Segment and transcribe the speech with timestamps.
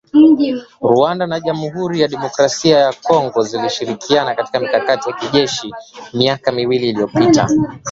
[0.93, 5.73] Rwanda na Jamhuri ya Demokrasia ya Kongo zilishirikiana katika mikakati ya kijeshi
[6.13, 7.47] miaka miwili iliyopita